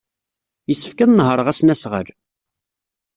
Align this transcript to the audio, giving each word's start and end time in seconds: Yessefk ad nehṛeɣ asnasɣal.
Yessefk 0.69 0.99
ad 0.99 1.09
nehṛeɣ 1.11 1.47
asnasɣal. 1.51 2.07